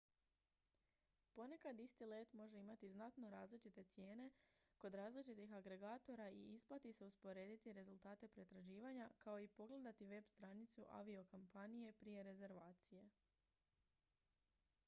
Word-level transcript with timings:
ponekad 1.33 1.79
isti 1.79 2.05
let 2.05 2.33
može 2.33 2.57
imati 2.59 2.89
znatno 2.89 3.29
različite 3.29 3.83
cijene 3.83 4.29
kod 4.77 4.93
različitih 4.95 5.53
agregatora 5.53 6.29
i 6.29 6.53
isplati 6.55 6.93
se 6.93 7.05
usporediti 7.05 7.73
rezultate 7.73 8.27
pretraživanja 8.27 9.09
kao 9.17 9.39
i 9.39 9.47
pogledati 9.47 10.05
web-stranicu 10.07 10.85
aviokompanije 10.89 11.93
prije 11.93 12.23
rezervacije 12.23 13.09